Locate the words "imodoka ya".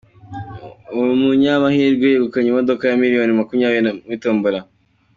2.49-2.99